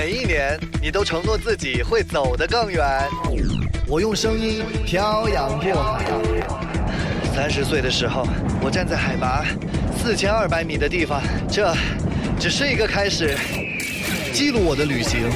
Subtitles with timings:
[0.00, 2.86] 每一年，你都承诺自己会走得更远。
[3.84, 6.04] 我用声音漂洋过海。
[7.34, 8.24] 三十岁的时候，
[8.62, 9.44] 我站在海拔
[10.00, 11.20] 四千二百米的地方，
[11.50, 11.74] 这
[12.38, 13.36] 只是一个开始，
[14.32, 15.28] 记录我的旅行。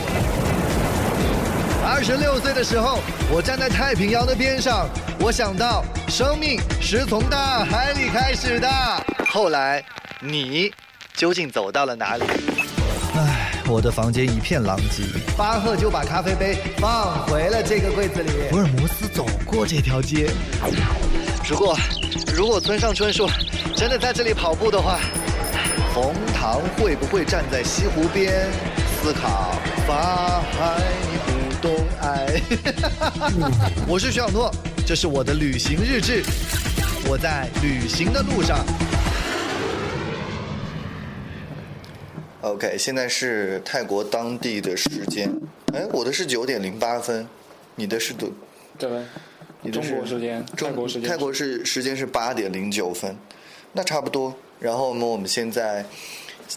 [1.84, 3.00] 二十六岁的时候，
[3.32, 4.88] 我站在太平洋的边上，
[5.18, 8.68] 我想到生命是从大海里开始的。
[9.26, 9.84] 后来，
[10.20, 10.72] 你
[11.14, 12.22] 究竟走到了哪里？
[13.66, 15.04] 我的房间一片狼藉，
[15.36, 18.30] 巴赫就把咖啡杯放回了这个柜子里。
[18.50, 20.30] 福尔摩斯走过这条街，
[21.48, 21.76] 如果
[22.34, 23.28] 如果村上春树
[23.74, 24.98] 真的在这里跑步的话，
[25.94, 28.50] 冯唐会不会站在西湖边
[29.00, 29.52] 思考？
[29.86, 32.42] 法海你不懂爱。
[33.86, 34.52] 我是徐小诺，
[34.86, 36.22] 这是我的旅行日志，
[37.08, 38.58] 我在旅行的路上。
[42.42, 45.32] OK，现在是泰国当地的时间。
[45.72, 47.24] 哎，我的是九点零八分，
[47.76, 48.28] 你的是多？
[48.76, 48.90] 对，
[49.60, 53.16] 你的是中国时间，泰国时间，泰国是时间是八点零九分，
[53.72, 54.34] 那差不多。
[54.58, 55.86] 然后我们我们现在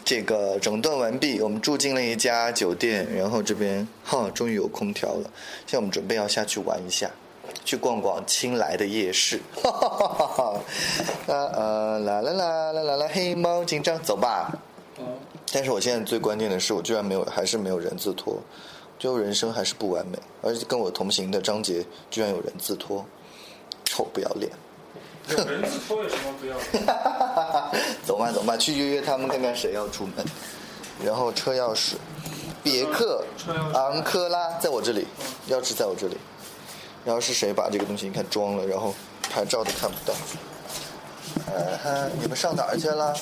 [0.04, 5.30] 这个整顿完毕，我们住进了一家酒店，然后这边哈终于有空调了。
[5.66, 7.08] 现在我们准备要下去玩一下，
[7.64, 9.40] 去逛逛青莱的夜市。
[9.54, 10.62] 哈哈哈哈哈！
[11.28, 14.50] 呃啦啦啦啦啦啦，黑猫警长，走吧。
[15.52, 18.38] 但是我现在最关键的是，我居然没有，还是没有人字拖，
[18.98, 20.18] 就人生还是不完美。
[20.42, 23.04] 而且跟我同行的张杰居然有人字拖，
[23.84, 24.50] 臭不要脸！
[25.28, 26.84] 有人字拖有什么不要脸？
[28.04, 30.24] 走吧走吧，去约约他们看看谁要出门。
[31.04, 31.94] 然后车钥匙，
[32.62, 33.24] 别克
[33.74, 35.06] 昂科拉在我这里，
[35.48, 36.16] 钥匙在我这里。
[37.04, 38.92] 然后是谁把这个东西你看装了，然后
[39.30, 40.14] 拍照都看不到。
[41.84, 43.14] 呃，你们上哪儿去了？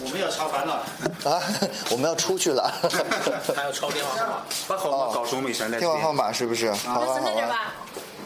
[0.00, 0.74] 我们要查房了
[1.24, 1.42] 啊！
[1.90, 2.72] 我们要出去了。
[3.54, 6.70] 还要抄电话号码，把号码告诉我们一声电话号码是不是？
[6.72, 7.72] 好吧，好吧。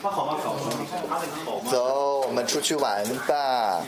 [0.03, 1.71] 把号码告诉我们，他那个号码。
[1.71, 3.81] 走，我们出去玩吧。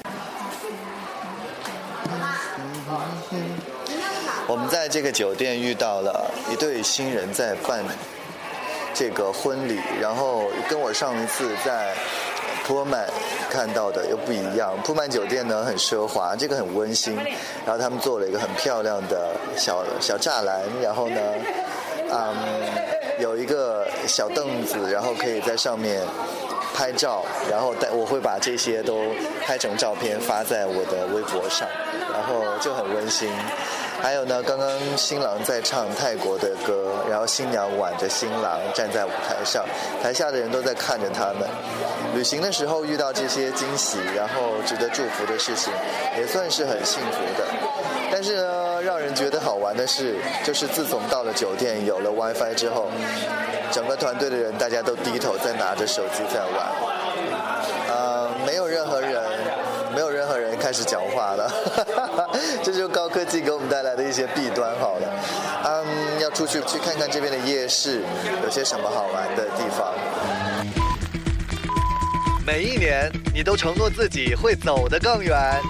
[4.46, 7.84] 我们在这个酒店遇到了一对新人在办
[8.94, 11.94] 这个婚礼，然后跟我上一次在。
[12.66, 13.06] 普曼
[13.50, 14.74] 看到的又不一样。
[14.82, 17.14] 普曼酒店呢很奢华，这个很温馨。
[17.64, 21.20] 然后他们做了一个很漂亮的小小栅栏，然后呢，
[22.10, 22.34] 嗯，
[23.20, 26.02] 有一个小凳子，然后可以在上面
[26.74, 27.22] 拍照。
[27.50, 29.02] 然后带我会把这些都
[29.44, 31.68] 拍成照片发在我的微博上，
[32.12, 33.28] 然后就很温馨。
[34.04, 39.64] 还有呢，刚刚新郎在唱泰国的歌，然后新娘挽着新郎站在舞台上，
[40.02, 41.48] 台下的人都在看着他们。
[42.14, 45.72] 旅行的时候遇到这些惊喜，然后值得祝福的事情，
[46.18, 47.46] 也算是很幸福的。
[48.12, 52.88] 但是呢，让人觉得好玩的是，就是自从到了酒店有了 WiFi 之后，
[53.72, 56.68] 整个团队的人大家都低头在拿着手机在玩，
[57.88, 59.00] 呃，没有任何，
[60.74, 61.50] 始讲话了。
[62.62, 64.74] 这就是高科技给我们带来的一些弊端。
[64.80, 65.08] 好了，
[65.64, 68.02] 嗯，要出去去看看这边的夜市，
[68.42, 69.94] 有些什么好玩的地方。
[72.44, 75.60] 每一年，你都承诺自己会走得更远。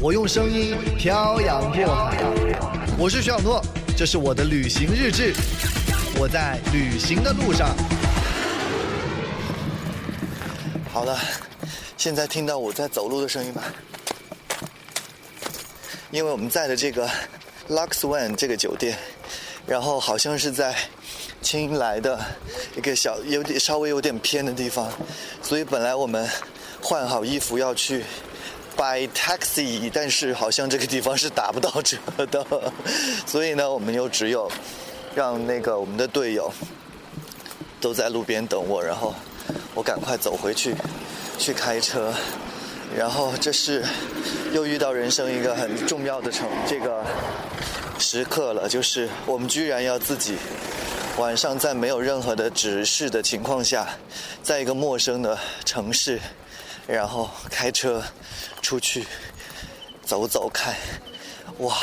[0.00, 2.18] 我用声音漂洋过海。
[2.98, 3.62] 我是徐小诺，
[3.96, 5.32] 这是我的旅行日志。
[6.16, 7.74] 我在旅行的路上。
[10.92, 11.18] 好了，
[11.96, 13.62] 现在听到我在走路的声音吗？
[16.14, 17.10] 因为我们在的这个
[17.68, 18.96] Lux One 这个酒店，
[19.66, 20.74] 然后好像是在。
[21.42, 22.18] 青来的
[22.74, 24.90] 一个小有点稍微有点偏的地方，
[25.42, 26.26] 所以本来我们
[26.80, 28.02] 换好衣服要去
[28.74, 31.98] by taxi，但是好像这个地方是打不到折
[32.30, 32.72] 的，
[33.28, 34.50] 所以呢，我们又只有
[35.14, 36.50] 让那个我们的队友
[37.78, 39.14] 都在路边等我，然后
[39.74, 40.74] 我赶快走回去
[41.38, 42.10] 去开车，
[42.96, 43.84] 然后这是
[44.52, 47.04] 又遇到人生一个很重要的成这个
[47.98, 50.36] 时刻了，就是我们居然要自己。
[51.16, 53.88] 晚上在没有任何的指示的情况下，
[54.42, 56.20] 在一个陌生的城市，
[56.88, 58.02] 然后开车
[58.60, 59.06] 出去
[60.04, 60.74] 走走看，
[61.58, 61.76] 哇，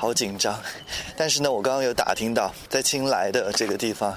[0.00, 0.58] 好紧张！
[1.14, 4.16] 但是呢，我刚刚有打听到，在青莱的这个地方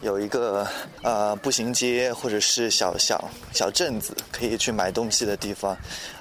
[0.00, 0.66] 有一个
[1.02, 5.76] 呃步行街或者是小小小镇子，可以去买东西的地方。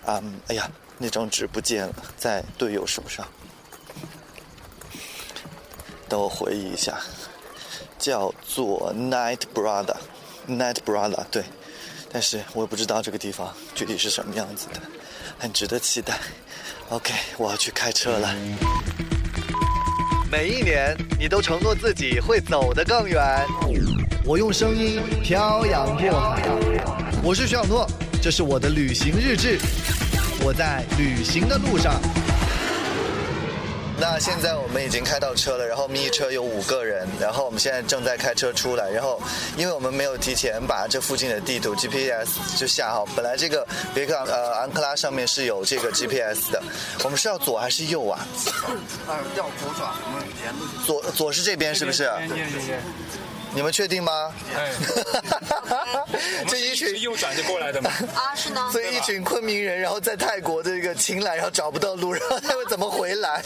[0.05, 3.25] 啊，哎呀，那张纸不见了，在队友手上。
[6.09, 6.99] 等我回忆一下。
[7.97, 11.43] 叫做 Night Brother，Night Brother，对，
[12.09, 14.79] 但是我也不知道这个地方具体是什么样子的，
[15.37, 16.17] 很值得期待。
[16.89, 18.35] OK，我要去开车了。
[20.31, 23.45] 每一年你都承诺自己会走得更远。
[24.23, 26.41] 我用声音漂洋过海。
[27.23, 27.87] 我是徐小诺，
[28.21, 29.57] 这是我的旅行日志。
[30.41, 31.99] 我在旅行的路上。
[34.01, 39.21] 那现在我们已经开到车了，然后咪车有五个人，然后我们现在正在开车出来，然后
[39.57, 46.63] 因为我们没有提前把这附近的地图 GPS 就下好，本来这个别克呃昂克拉上面是有这个 GPS 的，
[47.03, 48.25] 我们是要左还是右啊？
[49.35, 52.09] 要左转，我们沿路左左是这边是不是？
[52.27, 52.79] 对对对，
[53.53, 54.31] 你们确定吗？
[54.55, 54.71] 哎，
[56.47, 57.89] 这一群右转就过来的嘛。
[58.13, 58.69] 啊，是呢。
[58.71, 63.41] 所以一群昆明人，然后在泰国这个清莱，然后找不到路，然后他们怎么回来？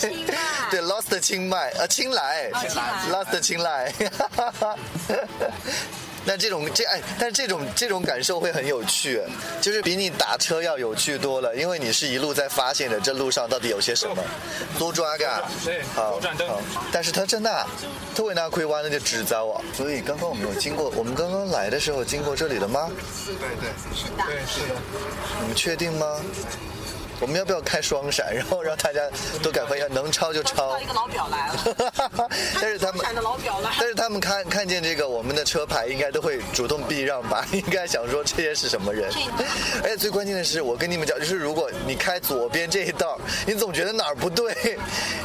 [0.70, 2.50] 对，lost 清迈，呃，清莱
[3.12, 3.94] ，lost 清莱。
[6.26, 9.22] 那这种这哎，但是这种这种感受会很有趣，
[9.62, 14.16] 就是比你打车要有趣多了，因为你是一路在发现着这路上到底有些什么。
[14.80, 16.62] 多抓嘎，对左转灯好
[16.92, 17.68] 但是他真的，
[18.16, 19.64] 他为那亏弯那就指责我。
[19.74, 22.90] 所以刚刚我们有经过，我们刚刚来的时候经过这里了吗？
[23.26, 24.24] 对对，是的。
[24.26, 24.76] 对，是的。
[25.42, 26.20] 你们确定吗？
[27.24, 29.00] 我们要不要开双闪，然后让大家
[29.42, 30.86] 都赶快要能超就超到一？
[30.86, 32.30] 个老表来了，
[32.60, 33.72] 但是他们闪的老表来。
[33.80, 37.48] 但是他们看看见这个我们的车牌，应该都会主动避让吧？
[37.54, 39.10] 应该想说这些是什么人？
[39.82, 43.18] 而且最关键的是，我跟你们讲，就是如果你开左边这一道，
[43.48, 44.78] 你总觉得哪儿不对。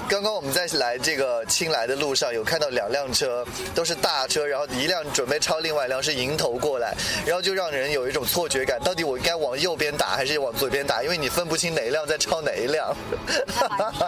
[0.08, 6.94] 刚刚我们在来这个青来的路上，有看到两辆车，都是大车，然后一辆准备超另外一辆是迎头过来，
[7.26, 11.02] 然后就让人有一种错觉感，到底我应该往右边打还是往左边打？
[11.02, 12.94] 因为你分不清哪一辆在超哪一辆。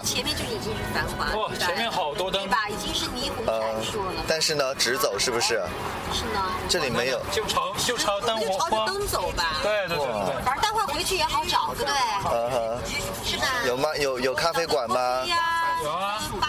[0.05, 2.69] 前面就已经是繁华，哇对吧前面好多灯对吧？
[2.69, 4.23] 已经是霓虹闪烁了。
[4.29, 5.62] 但是呢，直走是不是？
[6.12, 7.19] 是呢，这里没有。
[7.32, 8.87] 就朝就朝灯火就朝着光。
[8.87, 9.56] 灯走吧。
[9.62, 10.43] 对对对对对。
[10.44, 11.93] 反正待会儿回去也好找，对不对？
[12.27, 12.79] 嗯哼，
[13.25, 13.47] 是吧？
[13.67, 13.97] 有吗？
[13.97, 15.25] 有有咖啡馆吗？
[15.26, 15.37] 呀，
[15.83, 16.49] 有啊八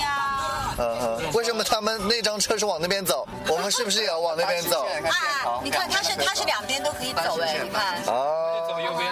[0.00, 0.74] 呀。
[0.78, 3.28] 嗯哼，为什么他们那张车是往那边走？
[3.48, 4.86] 我们是不是也要往那边走？
[5.44, 8.02] 啊，你看它是它是两边都可以走哎，你看。
[8.02, 9.10] 走哦，右边。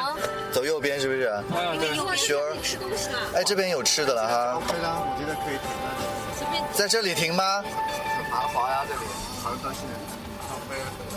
[0.52, 1.26] 走右边是不是？
[1.54, 1.96] 嗯，对。
[1.96, 7.62] 右边 Sure 吃东西呢，哎，这边有吃的了哈，对啦，我觉得可以停在这里停吗？
[8.30, 9.00] 繁华呀，这里
[9.42, 9.88] 好高兴。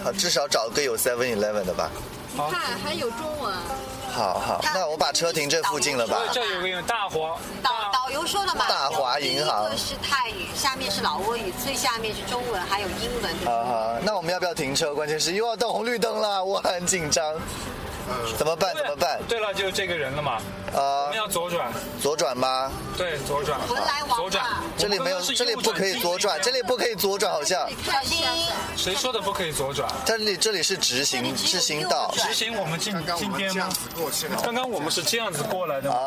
[0.04, 1.90] 好，至少找个有 Seven Eleven 的吧。
[2.50, 3.54] 看还有中文。
[4.14, 6.18] 好好，那我把车停这附近了吧？
[6.34, 13.32] 这有个大华导导游说了嘛，大华银行第一个是泰语，下面是老挝语，最下面是中文，还有英文。
[13.46, 14.94] 啊哈，那我们要不要停车？
[14.96, 17.24] 关键是又要等红绿灯了，我很紧张。
[18.38, 18.76] 怎么办？
[18.76, 19.20] 怎么办？
[19.28, 20.38] 对了，就是这个人了嘛。
[20.74, 21.72] 我呃们，要左转。
[22.02, 22.72] 左转吗？
[22.98, 23.60] 对，左转。
[23.68, 24.46] 文莱王左转。
[24.78, 27.68] 这里没有，这里不可以左转，这里不可以左转，好像。
[27.86, 28.24] 小心，
[28.78, 29.90] 谁说的不可以左转？
[30.06, 33.70] 这里这里是直行直行道直行我们今刚刚我今天吗们这样？
[33.70, 34.36] 子过去的。
[34.38, 36.02] 刚刚我们是这样子过来的嘛，啊，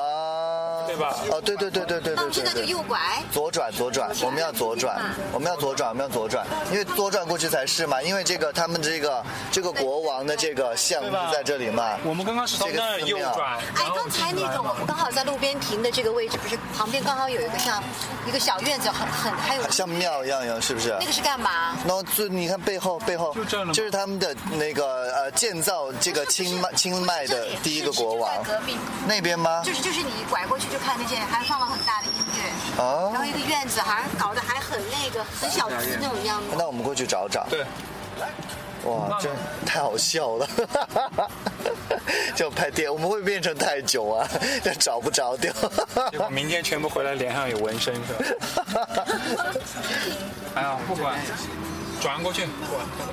[0.95, 1.17] 对吧？
[1.31, 2.71] 哦，对对对对对对那我们现在就对对。
[2.71, 2.99] 右拐。
[3.33, 5.01] 左转，左转，我们要左转，
[5.33, 11.03] 我们要左转，我们要左转，因为左转过去才是嘛，因为这个他们这个这个国王的这个像
[11.33, 11.99] 在这里嘛。
[12.05, 17.83] 我们刚刚是从那儿右转，哎刚才那个我们刚好在路边停的这个位置，不是旁边刚好有一个像
[18.27, 20.95] 一个小院子，很很还有像庙一样样，是不是？
[21.01, 21.77] 那个是干嘛？
[21.87, 23.35] 然后就你看背后背后
[23.73, 28.31] 就是他们的那个呃建造这个清迈清迈的第一个国王
[29.07, 29.63] 那边吗？
[29.65, 36.49] 就是就是你拐过去就看得见，还放了很大的音乐，哦然后一个院子，好像搞得还很那个很小资那种样子。
[36.59, 37.47] 那我们过去找找。
[37.49, 37.65] 对，
[38.85, 39.33] 哇，真
[39.65, 40.47] 太好笑了，
[42.37, 44.29] 就拍电，我们会变成太久啊，
[44.63, 45.53] 但找不着掉。
[46.11, 48.13] 结果明天全部回来脸上有纹身是
[48.75, 48.87] 吧？
[50.55, 51.19] 哎呀，不管，
[52.05, 52.47] 转过去，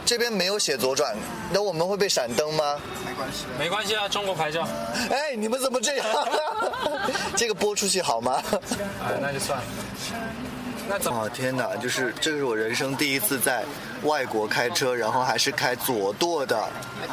[0.06, 1.16] 这边没有写左转，
[1.50, 2.76] 那我们会被闪灯吗？
[3.06, 3.46] 没关系。
[3.58, 4.68] 没关系啊，中国牌照，
[5.10, 6.06] 哎，你们怎么这样？
[7.38, 8.44] 这个播出去好吗？
[9.02, 9.64] 哎，那就算了。
[10.90, 11.24] 那怎么？
[11.24, 13.64] 哦天哪，就是这是我人生第一次在
[14.04, 16.62] 外国开车，然后还是开左舵的，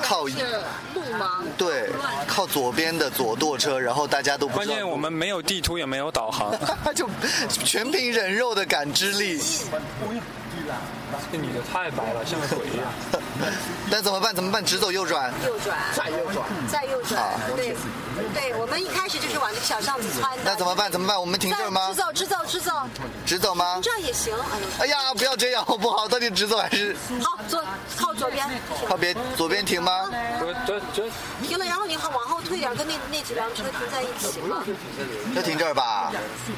[0.02, 1.44] 靠路吗？
[1.56, 1.88] 对
[2.26, 6.52] 靠左边的左舵车，然后大家都不知道关键我们没有地图，也没有导航。
[6.92, 7.08] 就
[7.64, 9.40] 全凭人肉的感知力。
[11.30, 12.86] 这女的太白了，像个鬼一样。
[13.90, 14.34] 那怎么办？
[14.34, 14.64] 怎么办？
[14.64, 15.32] 直走右转？
[15.46, 17.38] 右转，再右转，再右转好。
[17.56, 17.76] 对，
[18.34, 20.42] 对，我们一开始就是往这个小巷子穿的。
[20.44, 20.90] 那怎么办？
[20.90, 21.18] 怎么办？
[21.18, 21.94] 我们停这儿吗直？
[21.94, 22.72] 走，直走，直走，
[23.24, 23.80] 直走吗？
[23.82, 24.34] 这样也行。
[24.78, 26.08] 哎呀，不要这样好不好？
[26.08, 27.62] 到底直走还是好，左
[27.96, 28.48] 靠左边，
[28.86, 30.10] 靠边左边停吗？
[30.40, 31.10] 对对对，
[31.46, 34.64] 停了，然后你往后退点，跟那那几辆车停在一起嘛。
[35.34, 36.12] 就停这儿吧，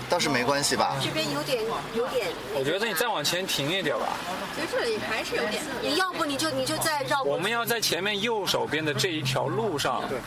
[0.08, 0.96] 倒是没关系吧？
[1.02, 1.62] 这边有点
[1.94, 4.06] 有点，我觉得你再往前停一点吧。
[4.54, 5.62] 其实这里还是有点。
[5.82, 7.22] 你要不你就你就再绕。
[7.22, 10.18] 我们要在前面右手边的这一条路上，对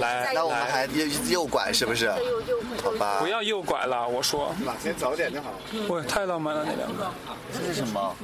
[0.00, 2.06] 来那我们，还右右拐是不是？
[2.06, 3.26] 右右好吧不。
[3.26, 4.06] 要右拐了。
[4.06, 5.56] 我说，往前走点就好了。
[5.88, 7.10] 喂，太浪漫了那两个。
[7.52, 8.14] 这是什么？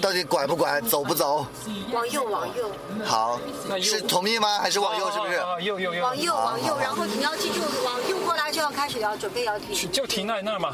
[0.00, 0.80] 到底拐不拐？
[0.82, 1.46] 走不走？
[1.92, 2.70] 往右，往右，
[3.04, 4.58] 好那，右是同意吗？
[4.58, 5.10] 还是往右？
[5.10, 5.36] 是不是？
[5.38, 6.02] 哦哦哦右右右。
[6.02, 9.90] 往右，往右，然后你要记住，往右过来就要开始要准备要停。
[9.92, 10.72] 就停在那儿嘛，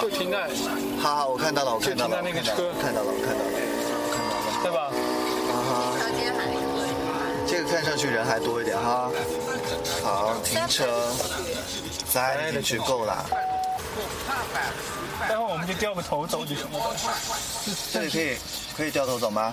[0.00, 0.48] 就停在，
[1.00, 2.72] 好好我看到了我看到了那个车。
[2.80, 3.50] 看到了我看到了
[4.62, 4.90] 对吧？
[7.46, 9.10] 这个看上去人还多一点哈。
[10.02, 11.12] 好停车
[12.12, 13.24] 再进去够了。
[15.28, 16.78] 待会儿我们就掉个头走就行了。
[17.92, 18.36] 这里可以
[18.76, 19.52] 可以掉头走吗？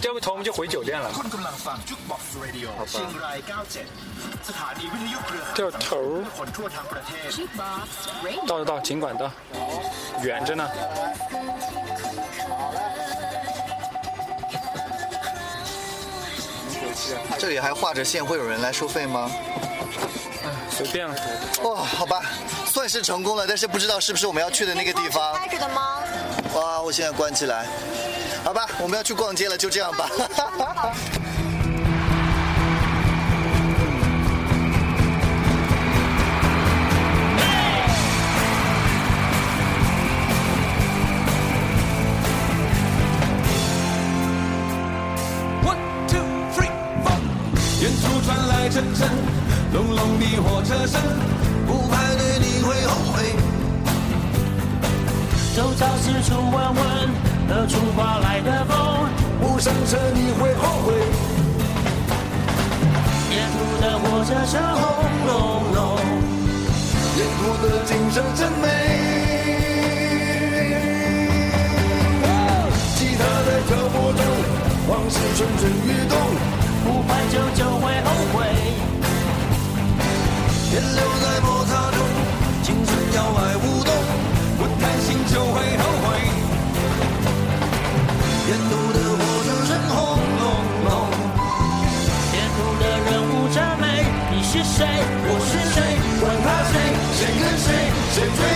[0.00, 1.10] 掉个头我们就回酒店了。
[5.54, 6.22] 掉头
[8.46, 9.30] 到到尽管到。
[10.22, 10.68] 遠着呢。
[17.38, 19.30] 这里还画着线，会有人来收费吗？
[20.70, 21.14] 随便了。
[21.62, 22.22] 哇、好吧，
[22.66, 25.34] 算是成功了，但是不知道是不是我们要去的那个地方。
[25.34, 26.02] 开着的吗？
[26.54, 27.66] 哇，我现在关起来。
[28.44, 30.08] 好吧，我们要去逛街了，就这样吧。
[47.90, 49.08] 远处传来阵阵
[49.72, 51.00] 隆隆的火车声，
[51.66, 53.34] 不排队你会后悔。
[55.56, 57.10] 周遭四处闻闻，
[57.48, 58.76] 何处刮来的风？
[59.40, 60.94] 不上车你会后悔。
[63.32, 64.86] 沿途的火车声轰
[65.26, 65.34] 隆
[65.74, 65.98] 隆，
[67.18, 68.68] 沿途的景色真美。
[72.94, 74.22] 吉他在挑拨中，
[74.86, 76.14] 往事蠢蠢欲动。
[76.84, 78.36] 不怀旧就会后悔。
[80.72, 81.98] 人留在摩擦中，
[82.62, 83.90] 青春摇摆舞动，
[84.58, 86.06] 不贪心就会后悔。
[88.48, 89.98] 沿途的火车声轰
[90.40, 90.42] 隆
[90.84, 90.90] 隆，
[92.32, 93.84] 沿途的人物赞美，
[94.30, 94.78] 你是谁？
[95.26, 95.78] 我是谁？
[96.20, 96.74] 管他谁？
[97.16, 97.66] 谁跟谁？
[98.14, 98.49] 谁追？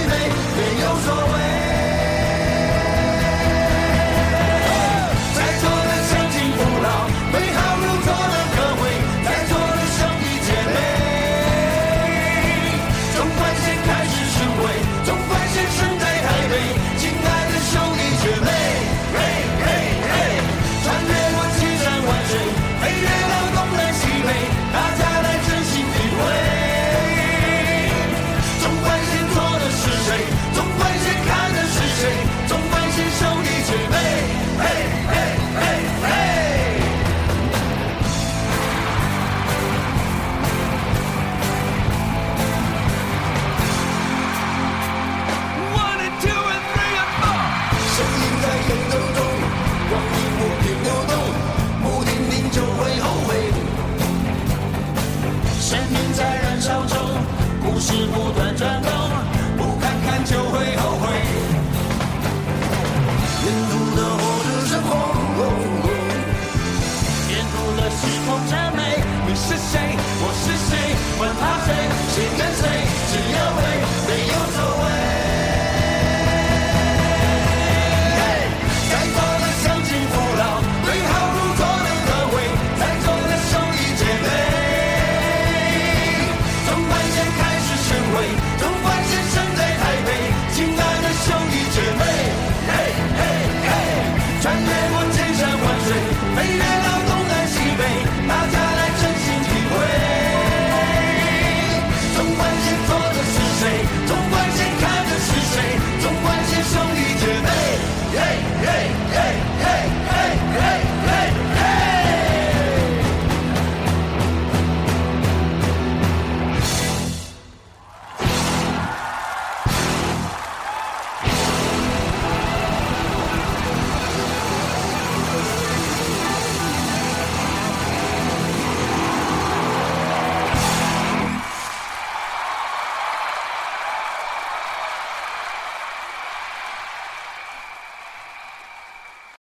[57.74, 58.83] 故事不断转。